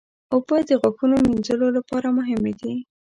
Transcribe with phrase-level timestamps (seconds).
[0.33, 2.73] اوبه د غاښونو مینځلو لپاره مهمې دي.